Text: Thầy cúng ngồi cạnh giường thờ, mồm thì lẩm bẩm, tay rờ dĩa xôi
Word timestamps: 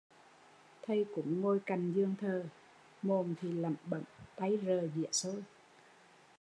Thầy 0.81 1.05
cúng 1.15 1.41
ngồi 1.41 1.59
cạnh 1.65 1.93
giường 1.95 2.15
thờ, 2.21 2.43
mồm 3.01 3.35
thì 3.41 3.51
lẩm 3.51 3.75
bẩm, 3.85 4.01
tay 4.35 4.59
rờ 4.65 4.87
dĩa 4.95 5.11
xôi 5.11 5.43